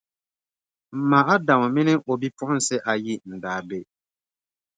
[0.93, 3.79] M ma Adama mini o bipuɣinsi ayi n-daa be.